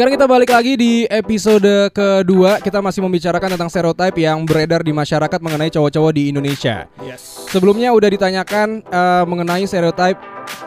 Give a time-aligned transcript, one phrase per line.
[0.00, 4.96] Sekarang kita balik lagi di episode kedua Kita masih membicarakan tentang stereotip yang beredar di
[4.96, 6.88] masyarakat mengenai cowok-cowok di Indonesia
[7.20, 10.16] Sebelumnya udah ditanyakan eh, mengenai stereotip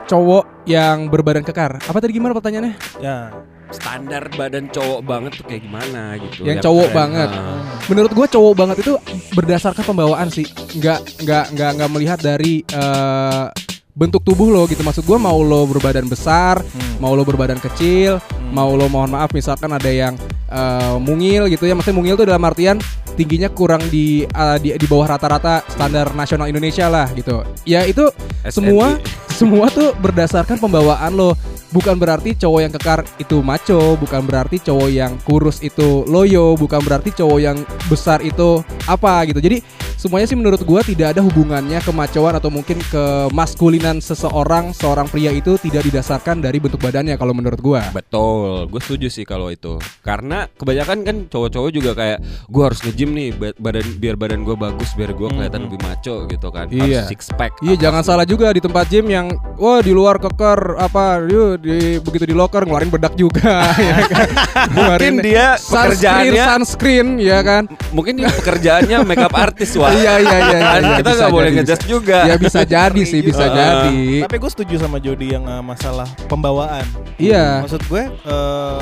[0.05, 2.77] cowok yang berbadan kekar Apa tadi gimana pertanyaannya?
[3.01, 3.33] Ya,
[3.73, 6.45] standar badan cowok banget tuh kayak gimana gitu.
[6.45, 6.99] Yang cowok keren.
[7.01, 7.29] banget.
[7.33, 7.57] Nah.
[7.89, 8.93] Menurut gue cowok banget itu
[9.33, 10.45] berdasarkan pembawaan sih
[10.77, 13.45] Nggak, nggak, nggak, nggak melihat dari eh,
[13.93, 14.81] bentuk tubuh lo gitu.
[14.81, 16.61] Maksud gue mau lo berbadan besar,
[16.97, 18.17] mau lo berbadan kecil
[18.53, 20.13] Mau lo mohon maaf misalkan ada yang
[20.53, 21.73] eh, mungil gitu ya.
[21.73, 22.77] Maksudnya mungil tuh dalam artian
[23.17, 27.41] tingginya kurang di, eh, di di bawah rata-rata standar nasional Indonesia lah gitu.
[27.65, 28.13] Ya itu
[28.45, 28.53] SNI.
[28.53, 28.87] semua
[29.41, 31.33] semua tuh berdasarkan pembawaan lo.
[31.73, 36.77] Bukan berarti cowok yang kekar itu maco bukan berarti cowok yang kurus itu loyo bukan
[36.85, 37.57] berarti cowok yang
[37.89, 39.41] besar itu apa gitu.
[39.41, 39.65] Jadi
[40.03, 45.55] semuanya sih menurut gua tidak ada hubungannya kemacoan atau mungkin kemaskulinan seseorang seorang pria itu
[45.57, 49.77] tidak didasarkan dari bentuk badannya kalau menurut gua Betul, gue setuju sih kalau itu.
[50.01, 54.55] Karena kebanyakan kan cowok-cowok juga kayak gue harus nge-gym nih ba- badan biar badan gue
[54.55, 56.65] bagus, biar gue kelihatan lebih maco gitu kan.
[56.67, 57.05] Iya.
[57.05, 57.53] Harus six pack.
[57.61, 61.77] Iya jangan salah juga di tempat gym yang wah di luar keker apa yuk di
[62.01, 64.27] begitu di locker ngeluarin bedak juga ya kan.
[64.73, 67.63] Ngeluarin dia sunscreen, pekerjaannya- sunscreen ya kan.
[67.93, 69.92] Mungkin dia pekerjaannya makeup artist wah.
[69.93, 71.91] Iya iya iya iya, iya, kita bisa nggak boleh ngejudge bisa.
[71.91, 72.19] juga.
[72.25, 73.57] Ya bisa jadi sih bisa juga.
[73.57, 74.01] jadi.
[74.25, 76.85] tapi gue setuju sama Jody yang uh, masalah pembawaan.
[77.21, 77.61] Iya.
[77.65, 78.81] Maksud gue eh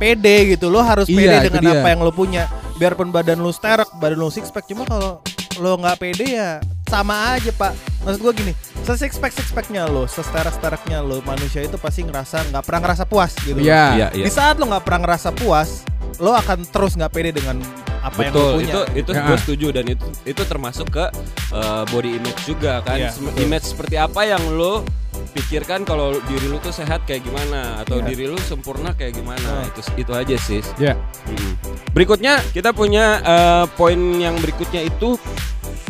[0.00, 2.48] pede gitu lo harus pede Iya, dengan apa yang lo punya.
[2.80, 5.20] Biarpun badan lo sterek, badan lo six pack cuma kalau
[5.60, 7.76] lo nggak pede ya sama aja pak.
[8.02, 11.76] Maksud gue gini, se six pack six packnya lo, se sterek stereknya lo, manusia itu
[11.76, 13.60] pasti ngerasa nggak pernah ngerasa puas gitu.
[13.60, 13.84] Iya.
[13.94, 14.24] Iya, iya.
[14.26, 15.84] Di saat lo nggak pernah ngerasa puas,
[16.18, 17.60] lo akan terus nggak pede dengan
[18.00, 18.64] apa yang Betul, punya.
[18.64, 19.22] itu itu Ya.
[19.22, 21.04] gue setuju dan itu itu termasuk ke
[21.52, 22.96] uh, body image juga kan.
[22.96, 23.38] Iya, betul.
[23.44, 24.82] image seperti apa yang lo
[25.30, 28.06] pikirkan kalau diri lu tuh sehat kayak gimana atau Iya.
[28.08, 29.62] diri lu sempurna kayak gimana.
[29.62, 29.68] Nah.
[29.68, 30.64] Itu itu aja sih.
[30.76, 30.96] Ya.
[31.28, 31.54] Hmm.
[31.92, 35.20] Berikutnya kita punya uh, poin yang berikutnya itu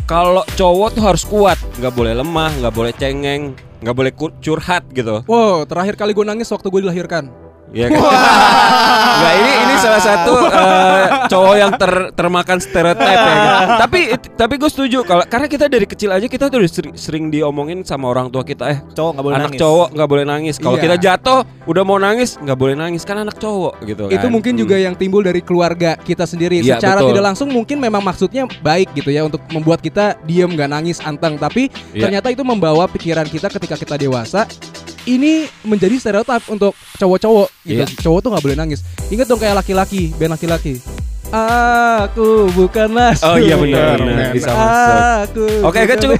[0.03, 4.11] kalau cowok tuh harus kuat, nggak boleh lemah, nggak boleh cengeng, nggak boleh
[4.43, 5.23] curhat gitu.
[5.23, 7.31] Wow, terakhir kali gue nangis waktu gue dilahirkan.
[7.71, 8.03] Ya kan?
[9.11, 13.15] Nggak, ini ini salah satu uh, cowok yang ter, termakan stereotip ya.
[13.15, 13.37] kan?
[13.87, 13.99] Tapi
[14.35, 18.09] tapi gue setuju kalau karena kita dari kecil aja kita tuh sering, sering diomongin sama
[18.09, 19.61] orang tua kita eh Cowok nggak boleh anak nangis.
[19.61, 20.55] cowok nggak boleh nangis.
[20.57, 20.83] Kalau Iya.
[20.83, 24.13] kita jatuh udah mau nangis nggak boleh nangis kan anak cowok gitu kan.
[24.13, 24.61] Itu mungkin Hmm.
[24.61, 26.59] juga yang timbul dari keluarga kita sendiri.
[26.59, 27.09] Iya, Secara betul.
[27.09, 31.39] tidak langsung mungkin memang maksudnya baik gitu ya untuk membuat kita diem nggak nangis anteng.
[31.39, 32.03] Tapi Iya.
[32.03, 34.43] ternyata itu membawa pikiran kita ketika kita dewasa.
[35.01, 35.31] Ini
[35.63, 37.81] menjadi stereotip untuk cowok-cowok gitu.
[37.81, 37.97] Iya.
[37.99, 38.79] Cowok tuh nggak boleh nangis.
[39.07, 40.77] Ingat dong kayak laki-laki, band laki-laki.
[41.31, 44.07] Aku bukanlah Oh iya benar, Superman.
[44.11, 44.29] benar.
[44.35, 44.99] Bisa masuk.
[45.23, 46.19] Aku Oke, bukan- cukup.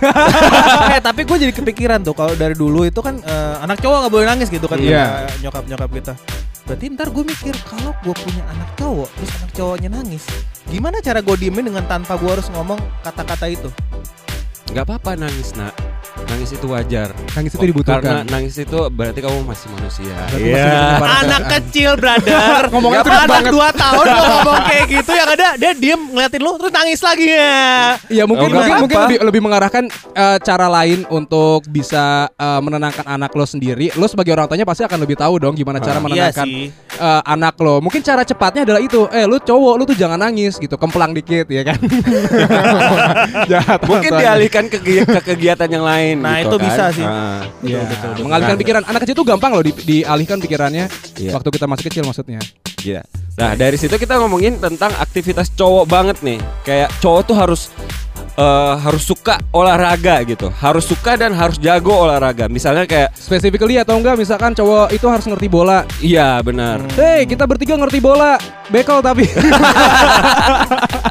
[0.96, 4.14] eh tapi gue jadi kepikiran tuh kalau dari dulu itu kan eh, anak cowok nggak
[4.14, 5.28] boleh nangis gitu kan Iya.
[5.28, 6.14] kata nyokap nyokap kita.
[6.64, 10.24] Berarti ntar gue mikir kalau gue punya anak cowok terus anak cowoknya nangis,
[10.66, 13.68] gimana cara gue diemin dengan tanpa gue harus ngomong kata-kata itu?
[14.72, 15.76] Nggak apa-apa nangis nak.
[16.22, 17.12] Nangis itu wajar.
[17.34, 18.24] Nangis itu Karena dibutuhkan.
[18.26, 20.16] nangis itu berarti kamu masih manusia.
[20.30, 23.52] Masih menyebar Anak kecil brother Ngomongnya cepet anak banget.
[23.52, 27.28] 2 tahun lo ngomong kayak gitu Yang ada dia diem ngeliatin lu Terus nangis lagi
[27.28, 27.58] ya
[28.08, 29.84] Iya mungkin Oh, mungkin, mungkin lebih, lebih mengarahkan
[30.14, 33.92] eh, cara lain untuk bisa eh, menenangkan anak lo sendiri.
[33.94, 36.02] Lo sebagai orang tuanya pasti akan lebih tahu dong gimana cara Ah.
[36.02, 37.82] menenangkan Iya sih eh, anak lo.
[37.82, 39.10] Mungkin cara cepatnya adalah itu.
[39.10, 41.82] Eh lu cowok lu tuh jangan nangis gitu, kemplang dikit ya kan.
[43.52, 43.82] Jahat.
[43.82, 46.22] Mungkin dialihkan ke, ke kegiatan yang lain.
[46.22, 46.66] Nah, gitu itu kan.
[46.70, 47.06] bisa sih.
[47.06, 47.42] Ah.
[47.66, 48.24] Iya, betul, betul.
[48.30, 48.62] mengalihkan Nah.
[48.62, 50.86] pikiran anak kecil tuh gampang loh di, dialihkan pikirannya
[51.18, 51.32] Iya.
[51.34, 52.40] waktu kita masih kecil maksudnya.
[52.82, 53.02] Iya.
[53.38, 56.40] Nah dari situ kita ngomongin tentang aktivitas cowok banget nih.
[56.66, 57.62] Kayak cowok tuh harus
[58.34, 60.48] eh, harus suka olahraga gitu.
[60.54, 62.46] Harus suka dan harus jago olahraga.
[62.48, 65.84] Misalnya kayak Specifically atau enggak misalkan cowok itu harus ngerti bola.
[66.00, 66.84] iya benar.
[66.94, 68.36] Hei, kita bertiga ngerti bola.
[68.68, 69.28] Bekel tapi.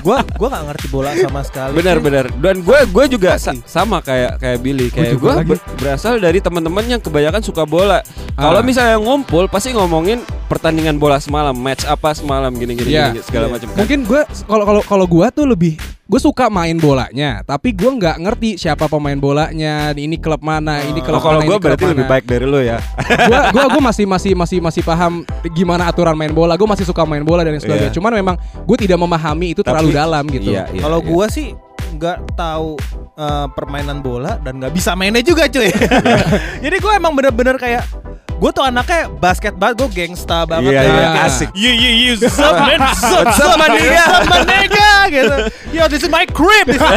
[0.01, 2.33] Gue gua gak ngerti bola sama sekali Benar-benar.
[2.35, 4.89] Dan gue gue juga sa- sama kayak kayak Billy.
[4.89, 5.53] Kayak gue lagi.
[5.77, 8.01] berasal dari teman-teman yang kebanyakan suka bola.
[8.33, 8.65] Kalau Ah.
[8.65, 13.13] misalnya ngumpul pasti ngomongin pertandingan bola semalam, match apa semalam gini-gini Iya.
[13.13, 13.77] gini, segala macam kan.
[13.79, 15.77] Mungkin gue kalau kalau kalau gue tuh lebih
[16.11, 20.99] gue suka main bolanya, tapi gue nggak ngerti siapa pemain bolanya, ini klub mana, ini
[20.99, 22.11] Oh, klub kalau mana, gue berarti lebih mana.
[22.11, 22.83] baik dari lo ya.
[22.99, 25.23] Gue gue gue masih masih masih masih paham
[25.55, 26.59] gimana aturan main bola.
[26.59, 27.95] Gue masih suka main bola dan lain sebagainya.
[27.95, 27.95] Iya.
[27.95, 30.51] Cuman memang gue tidak memahami itu terlalu Tapi- dalam gitu.
[30.51, 31.07] Iya, iya, Kalau iya.
[31.07, 31.55] gua sih
[31.91, 32.75] nggak tahu
[33.15, 35.71] eh, permainan bola dan nggak bisa mainnya juga cuy.
[36.67, 37.87] Jadi gue emang bener-bener kayak
[38.41, 40.73] gue tuh anaknya basket banget, gue gangsta banget.
[40.73, 41.49] Iya, kayak, iya, asik.
[41.53, 44.01] Iya iya iya, sup man, sup sup my nigga?
[44.01, 44.80] sup, my nigga,
[45.11, 45.37] gitu.
[45.71, 46.97] Yo, this is my crib, this is my.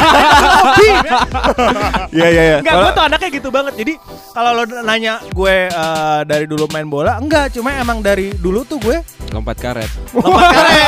[2.13, 2.57] Iya iya iya.
[2.62, 3.74] Enggak, gue tuh anaknya gitu banget.
[3.75, 3.94] Jadi
[4.31, 8.77] kalau lo nanya gue eh, dari dulu main bola, enggak, cuma emang dari dulu tuh
[8.80, 8.98] gue
[9.33, 9.89] lompat karet.
[10.13, 10.88] lompat karet.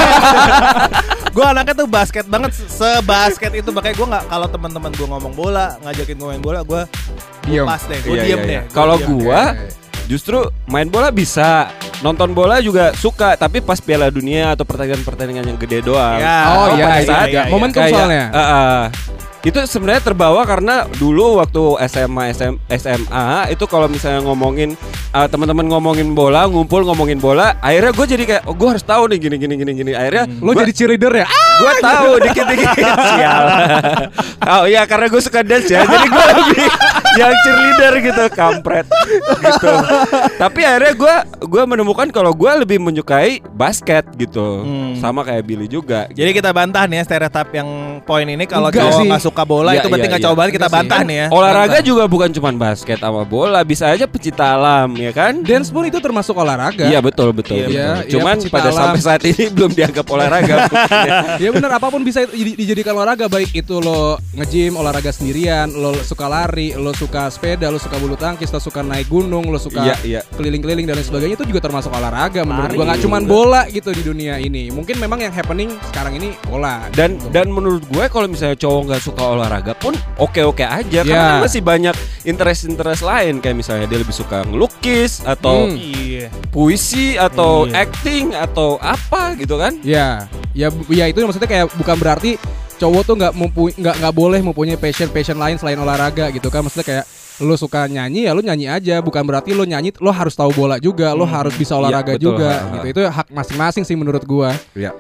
[1.35, 5.75] gue anaknya tuh basket banget, sebasket itu makanya gue nggak kalau teman-teman gue ngomong bola,
[5.83, 6.81] ngajakin gue main bola, gue
[7.43, 7.65] Diem.
[7.67, 8.53] pas deh, gue Iya, diem iya, deh.
[8.55, 8.61] iya.
[8.71, 9.53] Kalau gua
[10.05, 11.67] justru main bola bisa,
[12.05, 16.21] nonton bola juga suka, tapi pas Piala Dunia atau pertandingan-pertandingan yang gede doang.
[16.21, 16.37] Ya.
[16.47, 17.41] Oh, Oh, iya, pada iya, saat- iya.
[17.41, 18.25] iya, Momentum Kayak, soalnya.
[18.29, 18.81] eh, eh,
[19.43, 24.73] itu sebenarnya terbawa karena dulu waktu SMA SM, SMA itu kalau misalnya ngomongin
[25.11, 29.05] eh, teman-teman ngomongin bola ngumpul ngomongin bola akhirnya gue jadi kayak oh gue harus tahu
[29.07, 31.27] nih gini gini gini gini akhirnya Lo gua- jadi cheerleader ya?
[31.55, 32.75] Gue tahu dikit-dikit
[33.11, 33.43] sial
[34.45, 36.65] oh iya karena gue suka dance ya jadi gue lebih
[37.19, 38.85] yang cheerleader gitu kampret
[39.37, 39.73] gitu
[40.35, 41.15] tapi akhirnya gue
[41.45, 44.95] gue menemukan kalau gue lebih menyukai basket gitu Hmm.
[44.95, 47.69] sama kayak Billy juga Jadi kita bantah nih ya stereotip yang
[48.01, 49.05] poin ini kalau cowok sih.
[49.05, 50.27] nggak suka bola Iya, itu berarti iya, nggak iya.
[50.27, 50.75] cowok banget kita sih.
[50.75, 51.27] bantah nih ya.
[51.29, 55.83] olahraga juga bukan cuma basket sama bola bisa aja pecinta alam ya kan Dance pun
[55.83, 56.85] itu termasuk olahraga.
[56.85, 57.55] Iya betul betul.
[57.55, 57.75] Iya, betul.
[57.75, 58.77] iya, iya, Cuman pada alam.
[58.89, 60.55] sampai saat ini belum dianggap olahraga.
[61.45, 65.93] Ya benar apa pun bisa di- dijadikan olahraga baik itu lo nge-gym olahraga sendirian lo
[65.95, 69.77] suka lari lo suka sepeda lo suka bulu tangkis lo suka naik gunung lo suka
[69.77, 70.21] Iya, iya.
[70.33, 74.01] keliling-keliling dan lain sebagainya itu juga termasuk olahraga menurut gua nggak cuman bola gitu di
[74.01, 77.29] dunia ini mungkin memang yang happening sekarang ini bola dan gitu.
[77.29, 81.03] dan menurut gue kalau misalnya cowok nggak suka olahraga pun oke oke aja Iya.
[81.03, 85.77] karena kan masih banyak interest interest lain kayak misalnya dia lebih suka ngelukis atau Hmm.
[85.77, 86.27] Iya.
[86.49, 87.83] puisi atau Iya.
[87.83, 89.75] acting atau apa gitu kan?
[89.81, 92.31] ya ya ya itu maksudnya kayak bukan berarti
[92.79, 93.33] cowok tuh nggak
[93.75, 97.05] nggak nggak boleh mempunyai passion passion lain selain olahraga gitu kan maksudnya kayak
[97.43, 100.79] lo suka nyanyi ya lo nyanyi aja bukan berarti lo nyanyi lo harus tahu bola
[100.79, 102.27] juga lo harus bisa olahraga Iya, betul.
[102.31, 102.71] juga Ha, ha.
[102.71, 104.95] gitu itu hak masing-masing sih menurut gua Iya.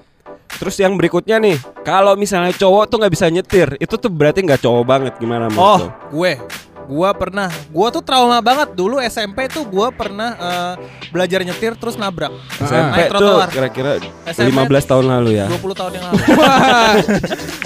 [0.45, 4.61] Terus yang berikutnya nih, kalau misalnya cowok tuh nggak bisa nyetir, itu tuh berarti nggak
[4.61, 6.37] cowok banget gimana Oh, gue.
[6.85, 10.73] Gua pernah, gua tuh trauma banget dulu SMP tuh gua pernah eh,
[11.09, 12.29] belajar nyetir terus nabrak.
[12.61, 13.49] SMP Naik tuh trotoar.
[13.49, 13.91] kira-kira
[14.29, 15.45] SMP 15 tahun lalu ya.
[15.49, 16.17] 20 tahun yang lalu.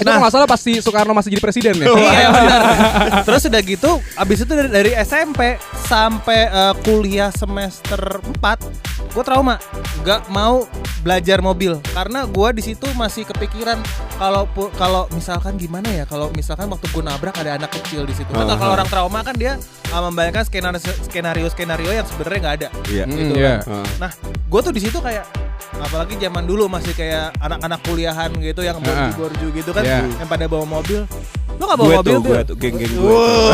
[0.00, 1.86] Itu kalau nggak salah pasti Soekarno masih jadi presiden ya.
[1.92, 2.60] iya benar.
[3.28, 5.40] Terus udah gitu, abis itu dari, dari SMP
[5.84, 8.00] sampai eh, kuliah semester
[8.40, 9.58] 4 gue trauma,
[10.06, 10.62] nggak mau
[11.00, 13.80] belajar mobil karena gua di situ masih kepikiran
[14.20, 14.44] kalau
[14.76, 18.28] kalau misalkan gimana ya kalau misalkan waktu gue nabrak ada anak kecil di situ.
[18.28, 18.60] Kan Aha.
[18.60, 19.56] kalau orang trauma kan dia
[19.96, 20.76] uh, membayangkan skenario
[21.08, 22.68] skenario skenario yang sebenarnya nggak ada.
[22.84, 23.04] Iya.
[23.08, 23.54] Hmm, Gitu iya.
[23.64, 23.84] Ah.
[23.96, 25.24] Nah, gue tuh di situ kayak
[25.80, 30.04] apalagi zaman dulu masih kayak anak-anak kuliahan gitu yang borju-borju gitu kan Iya.
[30.04, 31.08] yang pada bawa mobil.
[31.60, 33.04] Lo gak bawa Gue mobil tuh, gue tuh, geng-geng gue.
[33.04, 33.52] Wow.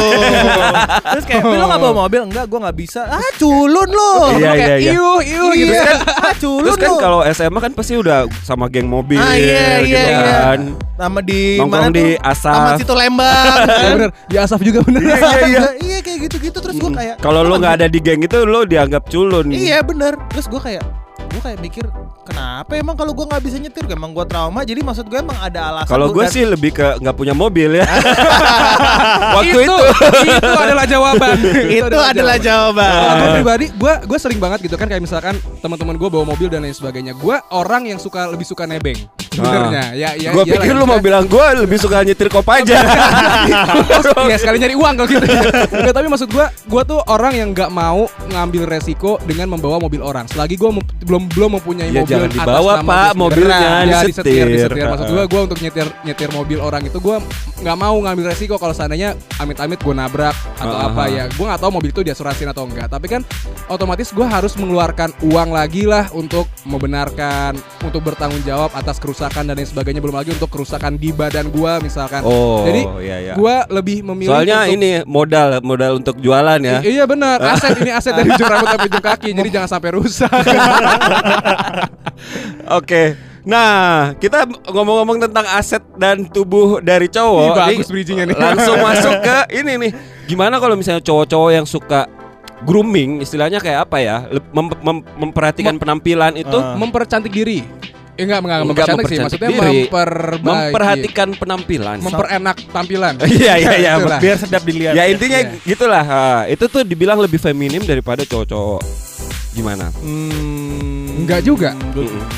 [1.11, 2.21] Terus kayak Bil, lo gak bawa mobil?
[2.23, 3.01] Enggak, gue gak bisa.
[3.03, 4.15] Ah, culun lo.
[4.33, 4.91] Iya, iya, iya.
[4.95, 5.83] Iuh, iuh gitu Iya.
[5.83, 5.97] kan.
[6.07, 9.91] Ah, culun Terus kan kalau SMA kan pasti udah sama geng mobil Ah, iya, gitu
[9.91, 10.23] iya, iya.
[10.47, 10.59] kan.
[10.95, 12.23] Sama di Nongkrong mana di tuh?
[12.25, 12.55] Asaf.
[12.55, 13.57] Sama situ Lembang.
[13.59, 13.91] Ya kan?
[13.93, 15.01] bener, di Asaf juga bener.
[15.03, 15.61] Iya, iya, iya.
[15.87, 19.03] Iya, kayak gitu-gitu terus gue kayak Kalau lo nggak ada di geng itu lo dianggap
[19.07, 19.51] culun.
[19.51, 20.83] Iya bener Terus gue kayak
[21.37, 21.85] Gue kayak mikir
[22.25, 25.69] Kenapa emang kalau gue nggak bisa nyetir Emang gue trauma Jadi maksud gue emang ada
[25.69, 27.85] alasan Kalau gua- gue sih lebih ke nggak punya mobil ya.
[29.37, 30.33] Waktu itu, itu.
[30.33, 31.37] itu adalah jawaban.
[31.77, 36.01] Itu adalah jawaban Kalau gue pribadi, gue gue sering banget gitu kan kayak misalkan teman-teman
[36.01, 37.13] gue bawa mobil dan lain sebagainya.
[37.13, 38.97] Gue orang yang suka lebih suka nebeng.
[39.37, 40.31] Sebenarnya, ya ya.
[40.33, 42.77] gue iyalah, pikir lu mau bilang gue lebih suka nyetir kop aja.
[44.27, 45.27] Iya sekali nyari uang kalau gitu.
[45.71, 50.03] Enggak, tapi maksud gue, gue tuh orang yang nggak mau ngambil resiko dengan membawa mobil
[50.03, 50.27] orang.
[50.27, 50.71] Selagi gue
[51.05, 53.87] belum belum mempunyai Ya, mobil jangan atas dibawa, nama Pak, gua mobilnya, sendiri.
[53.87, 54.47] ya, disetir, disetir.
[54.51, 54.85] disetir.
[54.89, 57.17] Maksud gue, gue untuk nyetir nyetir mobil orang itu gue
[57.57, 61.09] nggak mau ngambil resiko kalau seandainya amit-amit gue nabrak atau Ah, apa ah.
[61.09, 61.25] ya.
[61.31, 62.89] Gue nggak tahu mobil itu diasuransiin atau enggak.
[62.91, 63.23] Tapi kan
[63.67, 69.55] otomatis gue harus mengeluarkan uang lagi lah untuk membenarkan, untuk bertanggung jawab atas kerusakan dan
[69.55, 69.99] lain sebagainya.
[69.99, 72.23] Belum lagi untuk kerusakan di badan gue misalkan.
[72.23, 73.35] Oh, Jadi iya, iya.
[73.35, 76.79] gue lebih memilih Soalnya untuk- ini modal modal untuk jualan ya.
[76.81, 79.91] I- iya benar, aset ini aset dari ujung rambut sampai ujung kaki, jadi jangan sampai
[79.93, 80.31] rusak.
[82.73, 83.03] Oke.
[83.47, 87.47] Nah, kita ngomong-ngomong tentang aset dan tubuh dari cowok.
[87.47, 88.37] Ih, bagus nih, bridgingnya nih.
[88.37, 89.93] Langsung masuk ke ini nih.
[90.27, 92.11] Gimana kalau misalnya cowok-cowok yang suka
[92.67, 94.17] grooming, istilahnya kayak apa ya?
[94.51, 96.75] Mem- mem- memperhatikan penampilan itu Ah.
[96.75, 97.63] mempercantik diri.
[98.17, 99.79] Eh, enggak, enggak, Enggak mempercantik sih, mempercantik maksudnya diri.
[99.85, 100.47] memperbaiki.
[100.47, 101.97] memperhatikan penampilan.
[102.01, 103.15] memperenak tampilan.
[103.37, 103.93] Iya, iya, iya.
[104.17, 105.61] Biar sedap dilihat ya intinya Iya.
[105.63, 106.05] gitulah.
[106.47, 108.81] Itu tuh dibilang lebih feminim daripada cowok-cowok.
[109.53, 109.89] Gimana?
[109.97, 111.73] Hmm, Enggak juga.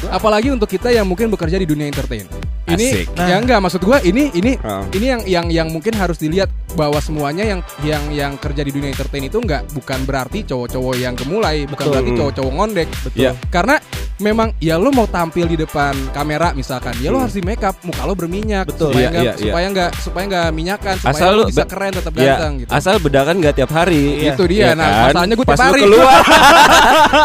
[0.09, 2.27] Apalagi untuk kita yang mungkin bekerja di dunia entertain.
[2.69, 3.07] Ini Asik.
[3.17, 4.85] ya enggak maksud gua ini ini Oh.
[4.91, 8.89] ini yang yang yang mungkin harus dilihat bahwa semuanya yang yang yang kerja di dunia
[8.89, 11.93] entertain itu enggak bukan berarti cowok-cowok yang gemulai, bukan Betul.
[11.95, 12.19] berarti Hmm.
[12.19, 12.89] cowok-cowok ngondek.
[13.15, 13.33] Iya.
[13.49, 13.77] Karena
[14.19, 17.25] memang ya lo mau tampil di depan kamera misalkan, ya lo Hmm.
[17.25, 18.91] harus di make up, muka lo berminyak Betul.
[18.91, 19.45] supaya Iya, enggak iya, iya.
[19.47, 22.71] supaya enggak supaya enggak minyakan, supaya Asal lo bisa keren tetap Ya, ganteng gitu.
[22.71, 24.03] asal bedakan nggak tiap hari.
[24.19, 24.33] Iya.
[24.35, 24.59] Itu dia.
[24.59, 25.03] Iya Nah, kan?
[25.09, 25.81] masalahnya gue tiap hari.
[25.81, 26.21] keluar.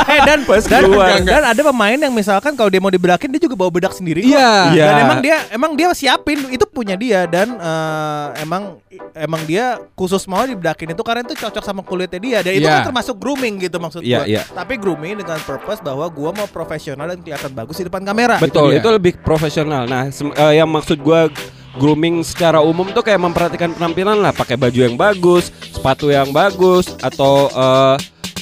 [0.07, 1.07] eh dan Pas dan, keluar.
[1.19, 4.31] dan ada pemain yang misalkan kalau dia mau diberakin dia juga bawa bedak sendiri kok.
[4.31, 4.51] Iya.
[4.71, 4.85] Iya.
[4.85, 8.77] Dan emang dia emang dia siapin itu punya dia dan eh, emang
[9.13, 12.73] emang dia khusus mau dibedakin itu karena itu cocok sama kulitnya dia dan itu Iya.
[12.79, 14.25] kan termasuk grooming gitu maksud Iya, gua.
[14.25, 14.41] iya.
[14.45, 18.37] Tapi grooming dengan purpose bahwa gua mau profesional dan kelihatan bagus di depan kamera.
[18.37, 18.79] Betul, dia.
[18.79, 19.85] itu lebih profesional.
[19.85, 21.29] Nah, eh, yang maksud gua
[21.73, 26.93] grooming secara umum tuh kayak memperhatikan penampilan lah, pakai baju yang bagus, sepatu yang bagus,
[26.99, 27.95] atau eh,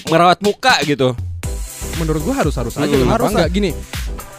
[0.07, 1.15] merawat muka gitu.
[1.93, 3.09] menurut gua harus harus aja Hmm.
[3.09, 3.71] Harus enggak gini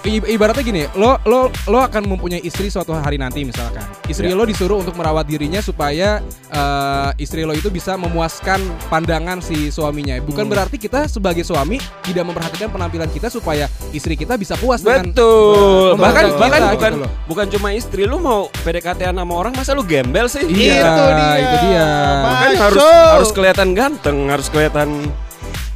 [0.05, 4.35] ibaratnya gini lo lo lo akan mempunyai istri suatu hari nanti misalkan istri Ya.
[4.35, 6.19] lo disuruh untuk merawat dirinya supaya
[6.49, 10.53] eh, istri lo itu bisa memuaskan pandangan si suaminya bukan Hmm.
[10.53, 15.95] berarti kita sebagai suami tidak memperhatikan penampilan kita supaya istri kita bisa puas dengan Betul.
[15.95, 16.39] Bahkan Betul.
[16.39, 17.11] bahkan Kita bukan gitu loh.
[17.25, 20.43] bukan cuma istri lu mau PDKT sama orang masa lu gembel sih?
[20.43, 21.39] Iya, Itu dia.
[21.39, 21.87] itu dia.
[21.87, 22.59] Kan Masuk.
[22.59, 22.83] harus
[23.13, 24.89] harus kelihatan ganteng, harus kelihatan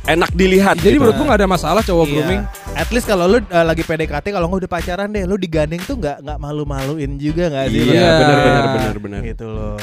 [0.05, 0.77] enak dilihat.
[0.77, 1.03] jadi gitu.
[1.03, 2.13] menurut gua nggak ada masalah cowok Iya.
[2.13, 2.43] grooming
[2.77, 5.97] At least kalau lu uh, lagi PDKT kalau nggak udah pacaran deh, lu digandeng tuh
[5.97, 7.81] nggak nggak malu-maluin juga nggak sih?
[7.83, 8.11] Iya, Iya.
[8.13, 9.21] benar benar benar benar.
[9.25, 9.77] Gitu loh.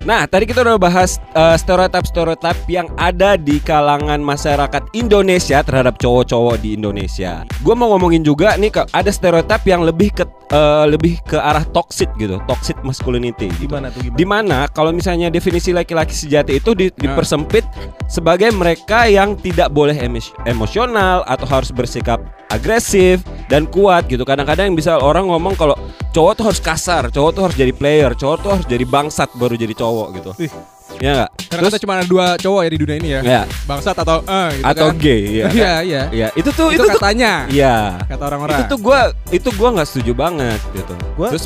[0.00, 6.56] Nah, tadi kita udah bahas uh, stereotip-stereotip yang ada di kalangan masyarakat Indonesia terhadap cowok-cowok
[6.58, 7.44] di Indonesia.
[7.60, 11.68] Gue mau ngomongin juga nih ke- ada stereotip yang lebih ke uh, lebih ke arah
[11.68, 13.52] toxic gitu, toxic masculinity.
[13.52, 13.68] Gitu.
[13.68, 14.16] Gimana tuh gimana?
[14.16, 16.96] Di mana kalau misalnya definisi laki-laki sejati itu di- Nah.
[17.04, 17.68] dipersempit
[18.06, 22.16] sebagai mereka yang tidak boleh emos- emosional atau harus bersikap
[22.48, 24.22] agresif dan kuat gitu.
[24.22, 25.76] Kadang-kadang yang bisa orang ngomong kalau
[26.10, 29.54] cowok tuh harus kasar, cowok tuh harus jadi player, cowok tuh harus jadi bangsat baru
[29.54, 30.30] jadi cowok gitu.
[30.38, 30.52] Wih.
[30.98, 31.30] Ya enggak?
[31.48, 34.48] karena kita cuma ada dua cowok ya di dunia ini ya ya bangsat atau eh
[34.52, 34.96] gitu atau kan.
[34.98, 35.46] gay ya.
[35.54, 38.02] iya iya Iya, itu tuh itu, itu, tuh katanya Iya.
[38.04, 39.00] kata orang-orang Itu tuh gua
[39.30, 40.94] itu gua nggak setuju banget gitu.
[41.14, 41.44] Gua- Terus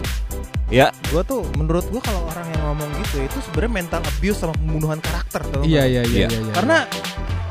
[0.68, 4.54] ya Gua tuh menurut gua kalau orang yang ngomong gitu itu sebenarnya mental abuse sama
[4.54, 6.26] pembunuhan karakter tau iya iya iya Iya.
[6.28, 6.52] iya iya.
[6.54, 6.78] Karena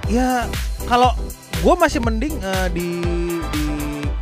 [0.07, 0.27] ya
[0.83, 1.11] kalau
[1.61, 2.87] gua masih mending eh, di
[3.47, 3.63] di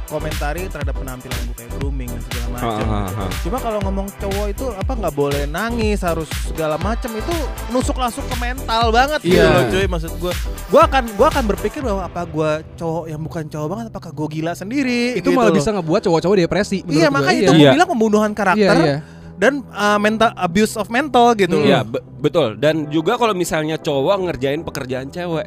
[0.05, 2.65] komentari terhadap penampilan gue kayak grooming dan segala macam.
[2.65, 3.13] Ha, ha, gitu.
[3.13, 3.25] ha.
[3.45, 7.29] Cuma kalau ngomong cowok itu apa nggak boleh nangis harus segala macam itu
[7.69, 9.45] nusuk langsung ke mental banget gitu Iya.
[9.47, 10.33] loh cuy maksud gue.
[10.67, 14.27] Gua akan gua akan berpikir bahwa apa gua cowok yang bukan cowok banget apakah gue
[14.31, 15.55] gila sendiri itu gitu malah loh.
[15.55, 17.45] bisa ngebuat cowok-cowok depresi Iya makanya iya.
[17.45, 17.61] itu Iya.
[17.61, 18.97] gue bilang pembunuhan karakter iya, iya.
[19.37, 21.61] dan uh, mental abuse of mental gitu.
[21.61, 25.45] Iya be- betul dan juga kalau misalnya cowok ngerjain pekerjaan cewek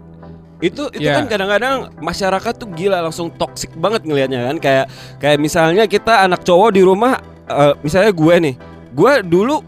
[0.63, 1.19] itu itu Iya.
[1.19, 4.57] kan kadang-kadang masyarakat tuh gila langsung toksik banget ngelihatnya kan.
[4.63, 4.87] Kayak
[5.19, 7.19] kayak misalnya kita anak cowok di rumah
[7.51, 8.55] eh, misalnya gue nih.
[8.95, 9.61] Gue dulu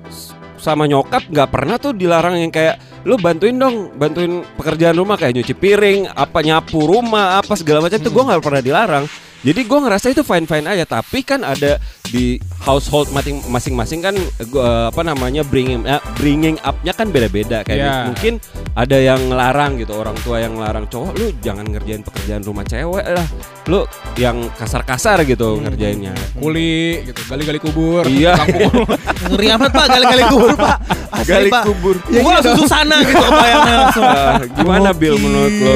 [0.57, 5.37] sama nyokap nggak pernah tuh dilarang yang kayak lu bantuin dong bantuin pekerjaan rumah kayak
[5.37, 7.99] nyuci piring apa nyapu rumah apa segala macam.
[7.99, 9.05] Itu gue nggak pernah dilarang
[9.45, 13.13] jadi gue ngerasa itu fine fine aja tapi kan ada di household
[13.45, 14.15] masing-masing kan
[14.49, 17.97] gua, apa namanya bringing eh, bringing up-nya kan beda-beda kayak Iya.
[18.09, 18.35] mungkin
[18.73, 23.05] ada yang ngelarang gitu orang tua yang ngelarang cowok lu jangan ngerjain pekerjaan rumah cewek
[23.05, 23.27] lah
[23.67, 23.85] lu
[24.17, 28.39] yang kasar-kasar gitu ngerjainnya kuli gitu gali-gali kubur Iya.
[29.31, 30.77] Ngeri amat pak gali-gali kubur pak.
[31.11, 31.65] Asli gali pak.
[31.65, 34.05] kubur Ya, gue langsung susana gitu kebayangnya langsung.
[34.05, 35.75] Ah, gimana Bill menurut lo.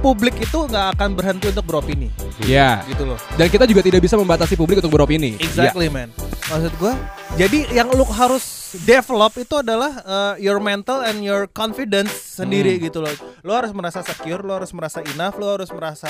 [0.00, 2.08] Publik itu nggak akan berhenti untuk beropini,
[2.48, 3.20] ya gitu loh.
[3.36, 6.08] dan kita juga tidak bisa membatasi publik untuk beropini Exactly man.
[6.48, 6.96] Maksud gua,
[7.36, 13.04] jadi yang lu harus develop itu adalah uh, your mental and your confidence sendiri gitu
[13.04, 13.12] loh.
[13.44, 16.08] Lo harus merasa secure, lo harus merasa enough, lo harus merasa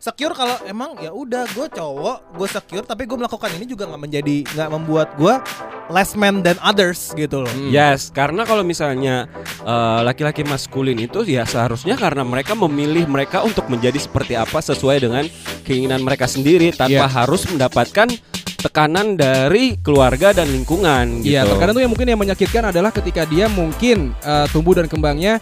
[0.00, 4.00] secure kalau emang ya udah gue cowok, gue secure tapi gue melakukan ini juga nggak
[4.00, 5.34] menjadi nggak membuat gue
[5.92, 7.52] less man than others gitu loh.
[7.68, 9.28] Yes, karena kalau misalnya
[9.60, 15.04] eh, laki-laki maskulin itu ya seharusnya karena mereka memilih mereka untuk menjadi seperti apa sesuai
[15.04, 15.28] dengan
[15.68, 17.12] keinginan mereka sendiri tanpa Iya.
[17.12, 18.08] harus mendapatkan
[18.60, 21.32] tekanan dari keluarga dan lingkungan gitu.
[21.32, 25.40] Iya, terkadang tuh yang mungkin yang menyakitkan adalah ketika dia mungkin eh, tumbuh dan kembangnya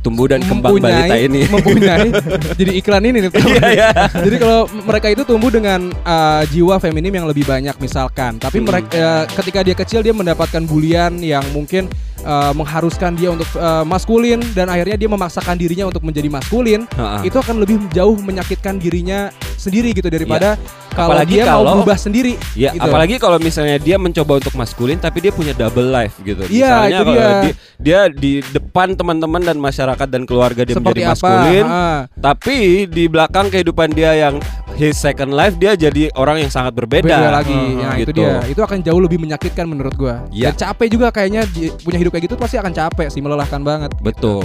[0.00, 1.50] tumbuh dan kembang balita ini.
[1.50, 2.08] mempunyai
[2.60, 3.30] jadi iklan ini nih.
[3.34, 3.90] Iya, iya.
[4.10, 8.70] Jadi kalau mereka itu tumbuh dengan uh, jiwa feminim yang lebih banyak misalkan, tapi Hmm.
[8.70, 11.90] mereka uh, ketika dia kecil dia mendapatkan bulian yang mungkin
[12.26, 17.22] uh, mengharuskan dia untuk uh, maskulin dan akhirnya dia memaksakan dirinya untuk menjadi maskulin, Ha-ha.
[17.22, 20.58] itu akan lebih jauh menyakitkan dirinya sendiri gitu daripada
[20.90, 22.34] kalau Apalagi dia kalau- mau berubah sendiri.
[22.52, 22.82] Ya, gitu.
[22.82, 26.40] apalagi kalau misalnya dia mencoba untuk maskulin tapi dia punya double life gitu.
[26.42, 27.28] Iya, Misalnya itu kalau dia.
[27.38, 31.14] Di, dia di depan teman-teman dan masyarakat dan keluarga dia seperti menjadi apa?
[31.14, 32.00] maskulin, Ah.
[32.16, 32.56] tapi
[32.86, 34.40] di belakang kehidupan dia yang
[34.76, 37.08] his second life dia jadi orang yang sangat berbeda.
[37.08, 37.50] beda lagi.
[37.50, 38.20] Hmm, Nah, itu gitu.
[38.22, 38.44] dia.
[38.46, 40.22] Itu akan jauh lebih menyakitkan menurut gua.
[40.30, 40.52] Iya.
[40.52, 41.48] Dan capek juga kayaknya
[41.80, 43.90] punya hidup kayak gitu pasti akan capek sih, melelahkan banget.
[43.98, 44.44] Betul.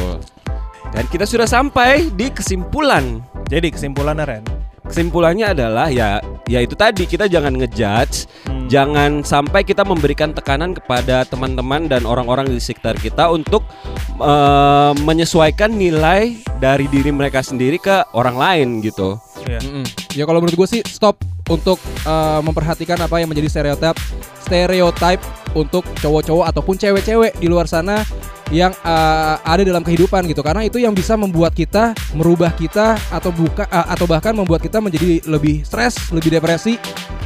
[0.91, 3.19] Dan kita sudah sampai di kesimpulan.
[3.47, 4.43] Jadi kesimpulannya Ren.
[4.81, 6.19] Kesimpulannya adalah ya
[6.49, 8.67] ya itu tadi kita jangan ngejudge, Hmm.
[8.67, 13.63] jangan sampai kita memberikan tekanan kepada teman-teman dan orang-orang di sekitar kita untuk
[14.19, 19.15] eh, menyesuaikan nilai dari diri mereka sendiri ke orang lain gitu.
[19.47, 19.59] Iya.
[19.63, 19.85] Mm-mm.
[20.13, 23.95] Ya kalau menurut gue sih stop untuk uh, memperhatikan apa yang menjadi stereotip
[24.43, 25.21] stereotype
[25.55, 28.03] untuk cowok-cowok ataupun cewek-cewek di luar sana
[28.51, 33.31] yang uh, ada dalam kehidupan gitu karena itu yang bisa membuat kita merubah kita atau
[33.31, 36.75] buka uh, atau bahkan membuat kita menjadi lebih stres, lebih depresi,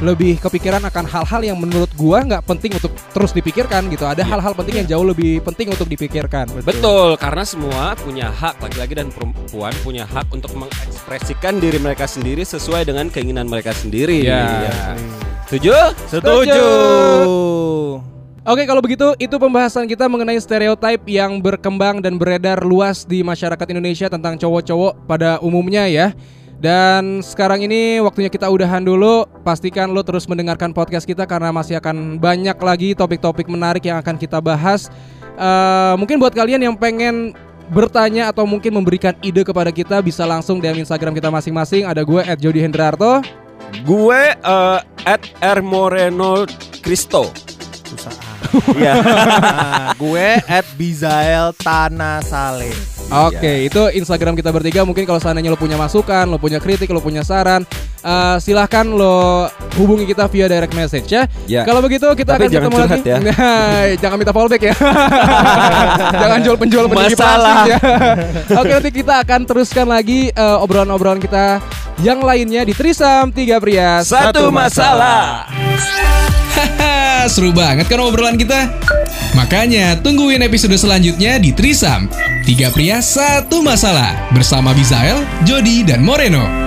[0.00, 4.06] lebih kepikiran akan hal-hal yang menurut gua nggak penting untuk terus dipikirkan gitu.
[4.06, 6.46] Ada hal-hal penting yang jauh lebih penting untuk dipikirkan.
[6.62, 12.46] Betul, karena semua punya hak, laki-laki dan perempuan punya hak untuk mengekspresikan diri mereka sendiri
[12.46, 14.22] sesuai dengan keinginan mereka sendiri.
[14.22, 14.94] Ya.
[15.50, 15.74] Setuju?
[16.06, 16.66] Setuju.
[18.46, 23.66] Oke kalau begitu itu pembahasan kita mengenai stereotip yang berkembang dan beredar luas di masyarakat
[23.74, 26.14] Indonesia tentang cowok-cowok pada umumnya ya.
[26.62, 29.26] Dan sekarang ini waktunya kita udahan dulu.
[29.42, 34.14] Pastikan lo terus mendengarkan podcast kita karena masih akan banyak lagi topik-topik menarik yang akan
[34.14, 34.94] kita bahas.
[35.34, 37.34] Eh, mungkin buat kalian yang pengen
[37.74, 41.82] bertanya atau mungkin memberikan ide kepada kita bisa langsung DM Instagram kita masing-masing.
[41.82, 43.26] Ada gue @jody_hendrarto.
[43.82, 46.46] Gue eh, at R Moreno
[46.78, 47.26] Cristo.
[47.90, 48.25] Susah.
[48.76, 48.92] Iya.
[49.00, 52.74] Nah, gue at Bizael Tanah Saleh.
[53.06, 54.82] Oke, itu Instagram kita bertiga.
[54.82, 57.62] Mungkin kalau seandainya lo punya masukan, lo punya kritik, lo punya saran,
[58.02, 59.46] eh, silahkan lo
[59.78, 61.22] hubungi kita via direct message ya.
[61.46, 61.62] Ya.
[61.62, 63.00] Kalau begitu kita Tapi akan ketemu lagi.
[63.06, 63.16] ya.
[63.22, 64.74] Nah, jangan minta fallback ya.
[66.26, 67.62] jangan jual penjual peninggi Masalah.
[67.70, 67.78] ya.
[68.58, 71.62] Oke, nanti kita akan teruskan lagi eh, obrolan-obrolan kita
[72.02, 75.46] yang lainnya di Trisam Tiga Pria Satu masalah.
[77.26, 78.70] Seru banget kan obrolan kita?
[79.34, 82.06] Makanya tungguin episode selanjutnya di Trisam.
[82.46, 86.65] Tiga pria satu masalah bersama Bizael, Jody, dan Moreno.